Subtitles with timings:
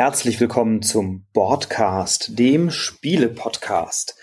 [0.00, 4.16] Herzlich willkommen zum Boardcast, dem Spiele-Podcast.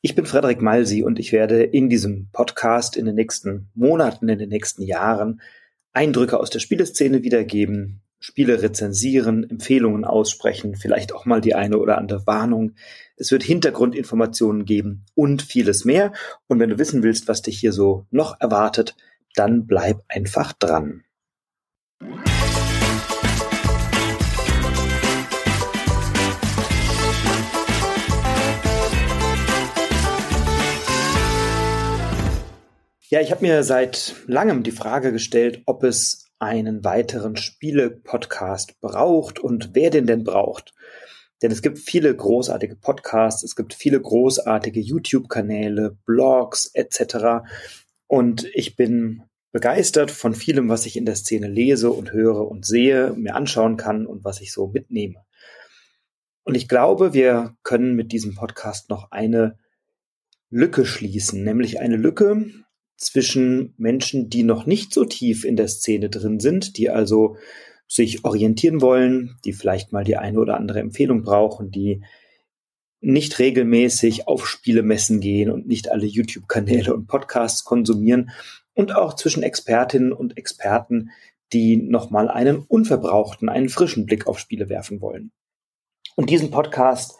[0.00, 4.38] Ich bin Frederik Malsi und ich werde in diesem Podcast in den nächsten Monaten, in
[4.38, 5.40] den nächsten Jahren
[5.92, 11.98] Eindrücke aus der Spieleszene wiedergeben, Spiele rezensieren, Empfehlungen aussprechen, vielleicht auch mal die eine oder
[11.98, 12.76] andere Warnung.
[13.16, 16.12] Es wird Hintergrundinformationen geben und vieles mehr.
[16.46, 18.94] Und wenn du wissen willst, was dich hier so noch erwartet,
[19.34, 21.02] dann bleib einfach dran.
[33.08, 39.38] Ja, ich habe mir seit langem die Frage gestellt, ob es einen weiteren Spiele-Podcast braucht
[39.38, 40.74] und wer den denn braucht.
[41.40, 47.46] Denn es gibt viele großartige Podcasts, es gibt viele großartige YouTube-Kanäle, Blogs etc.
[48.08, 52.66] Und ich bin begeistert von vielem, was ich in der Szene lese und höre und
[52.66, 55.24] sehe, mir anschauen kann und was ich so mitnehme.
[56.42, 59.60] Und ich glaube, wir können mit diesem Podcast noch eine
[60.50, 62.65] Lücke schließen, nämlich eine Lücke,
[62.96, 67.36] zwischen Menschen, die noch nicht so tief in der Szene drin sind, die also
[67.86, 72.02] sich orientieren wollen, die vielleicht mal die eine oder andere Empfehlung brauchen, die
[73.00, 78.30] nicht regelmäßig auf Spielemessen gehen und nicht alle YouTube-Kanäle und Podcasts konsumieren
[78.74, 81.10] und auch zwischen Expertinnen und Experten,
[81.52, 85.30] die nochmal einen unverbrauchten, einen frischen Blick auf Spiele werfen wollen.
[86.16, 87.16] Und diesen Podcast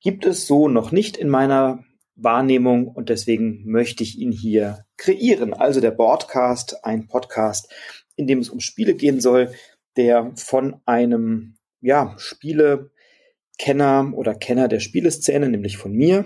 [0.00, 1.84] gibt es so noch nicht in meiner
[2.14, 5.54] Wahrnehmung und deswegen möchte ich ihn hier kreieren.
[5.54, 7.72] Also der Broadcast, ein Podcast,
[8.16, 9.52] in dem es um Spiele gehen soll,
[9.96, 16.24] der von einem ja, Spielekenner oder Kenner der Spieleszene, nämlich von mir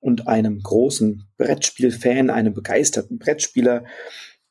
[0.00, 3.84] und einem großen Brettspielfan, einem begeisterten Brettspieler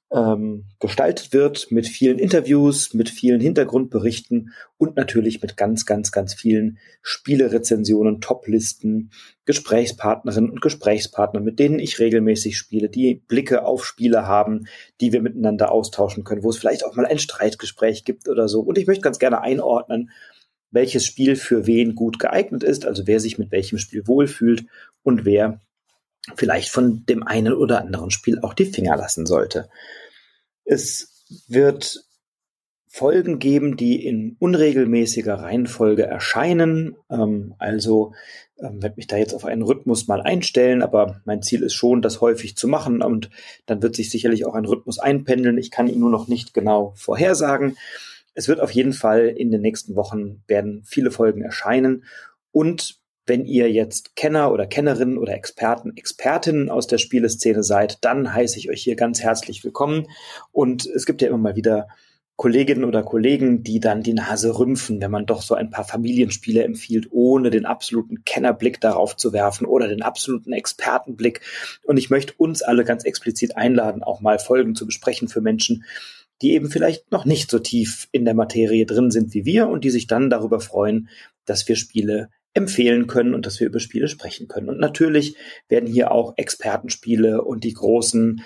[0.10, 6.34] ähm, gestaltet wird mit vielen Interviews, mit vielen Hintergrundberichten und natürlich mit ganz, ganz, ganz
[6.34, 9.12] vielen Spielerezensionen, Toplisten,
[9.46, 14.68] Gesprächspartnerinnen und Gesprächspartnern, mit denen ich regelmäßig spiele, die Blicke auf Spiele haben,
[15.02, 18.62] die wir miteinander austauschen können, wo es vielleicht auch mal ein Streitgespräch gibt oder so.
[18.62, 20.12] Und ich möchte ganz gerne einordnen,
[20.72, 24.66] welches Spiel für wen gut geeignet ist, also wer sich mit welchem Spiel wohlfühlt
[25.04, 25.60] und wer
[26.36, 29.70] vielleicht von dem einen oder anderen Spiel auch die Finger lassen sollte.
[30.68, 32.04] Es wird
[32.90, 36.96] Folgen geben, die in unregelmäßiger Reihenfolge erscheinen.
[37.10, 38.14] Ähm, also
[38.58, 42.02] ähm, werde mich da jetzt auf einen Rhythmus mal einstellen, aber mein Ziel ist schon,
[42.02, 43.30] das häufig zu machen und
[43.66, 45.58] dann wird sich sicherlich auch ein Rhythmus einpendeln.
[45.58, 47.78] Ich kann ihn nur noch nicht genau vorhersagen.
[48.34, 52.04] Es wird auf jeden Fall in den nächsten Wochen werden viele Folgen erscheinen
[52.52, 58.34] und wenn ihr jetzt Kenner oder Kennerinnen oder Experten, Expertinnen aus der Spieleszene seid, dann
[58.34, 60.08] heiße ich euch hier ganz herzlich willkommen.
[60.52, 61.90] Und es gibt ja immer mal wieder
[62.38, 66.64] Kolleginnen oder Kollegen, die dann die Nase rümpfen, wenn man doch so ein paar Familienspiele
[66.64, 71.42] empfiehlt, ohne den absoluten Kennerblick darauf zu werfen oder den absoluten Expertenblick.
[71.84, 75.84] Und ich möchte uns alle ganz explizit einladen, auch mal Folgen zu besprechen für Menschen,
[76.44, 79.84] die eben vielleicht noch nicht so tief in der Materie drin sind wie wir und
[79.84, 81.10] die sich dann darüber freuen,
[81.46, 84.70] dass wir Spiele empfehlen können und dass wir über Spiele sprechen können.
[84.70, 85.38] Und natürlich
[85.70, 88.42] werden hier auch Expertenspiele und die großen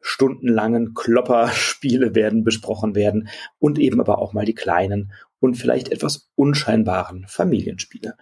[0.00, 6.28] stundenlangen Klopperspiele werden besprochen werden und eben aber auch mal die kleinen und vielleicht etwas
[6.36, 8.14] unscheinbaren Familienspiele.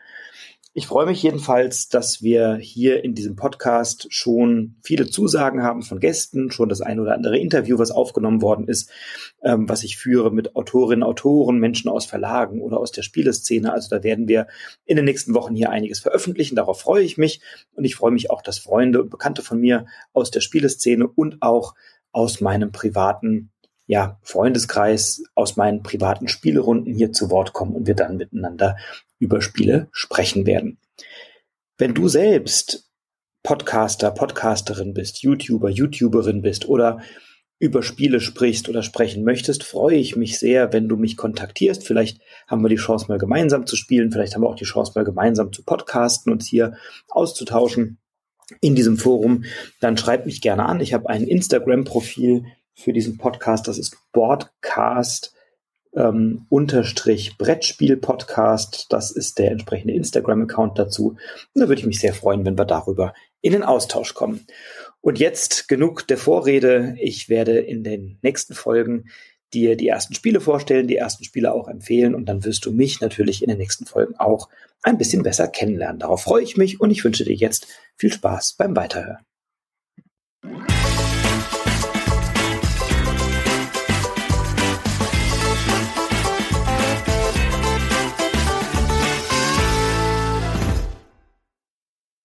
[0.74, 6.00] Ich freue mich jedenfalls, dass wir hier in diesem Podcast schon viele Zusagen haben von
[6.00, 8.90] Gästen, schon das ein oder andere Interview, was aufgenommen worden ist,
[9.42, 13.70] ähm, was ich führe mit Autorinnen, Autoren, Menschen aus Verlagen oder aus der Spieleszene.
[13.70, 14.46] Also da werden wir
[14.86, 16.56] in den nächsten Wochen hier einiges veröffentlichen.
[16.56, 17.42] Darauf freue ich mich
[17.74, 19.84] und ich freue mich auch, dass Freunde und Bekannte von mir
[20.14, 21.74] aus der Spieleszene und auch
[22.12, 23.50] aus meinem privaten
[23.86, 28.76] ja, Freundeskreis aus meinen privaten Spielerunden hier zu Wort kommen und wir dann miteinander
[29.22, 30.78] über Spiele sprechen werden.
[31.78, 32.90] Wenn du selbst
[33.44, 37.00] Podcaster, Podcasterin bist, YouTuber, YouTuberin bist oder
[37.60, 41.86] über Spiele sprichst oder sprechen möchtest, freue ich mich sehr, wenn du mich kontaktierst.
[41.86, 44.10] Vielleicht haben wir die Chance, mal gemeinsam zu spielen.
[44.10, 46.76] Vielleicht haben wir auch die Chance, mal gemeinsam zu podcasten, uns hier
[47.08, 47.98] auszutauschen
[48.60, 49.44] in diesem Forum.
[49.80, 50.80] Dann schreib mich gerne an.
[50.80, 53.68] Ich habe ein Instagram-Profil für diesen Podcast.
[53.68, 55.32] Das ist Broadcast
[55.94, 58.86] ähm, unterstrich Brettspiel Podcast.
[58.90, 61.16] Das ist der entsprechende Instagram-Account dazu.
[61.54, 64.46] Und da würde ich mich sehr freuen, wenn wir darüber in den Austausch kommen.
[65.00, 66.96] Und jetzt genug der Vorrede.
[67.00, 69.10] Ich werde in den nächsten Folgen
[69.52, 73.00] dir die ersten Spiele vorstellen, die ersten Spiele auch empfehlen und dann wirst du mich
[73.00, 74.48] natürlich in den nächsten Folgen auch
[74.82, 75.98] ein bisschen besser kennenlernen.
[75.98, 77.66] Darauf freue ich mich und ich wünsche dir jetzt
[77.96, 79.18] viel Spaß beim Weiterhören.